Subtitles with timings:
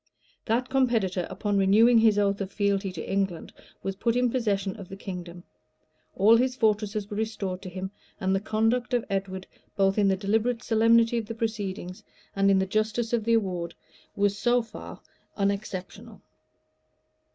[0.45, 3.53] That competitor, upon renewing his oath of fealty to England,
[3.83, 5.43] was put in possession of the kingdom;[*]
[6.15, 9.45] all his fortresses were restored to him;[] and the conduct of Edward,
[9.75, 12.03] both in the deliberate solemnity of the proceedings,
[12.35, 13.75] and in the justice of the award,
[14.15, 15.01] was so far
[15.37, 16.19] unexceptionable.